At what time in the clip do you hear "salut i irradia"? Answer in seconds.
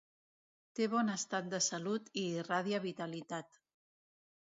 1.67-2.83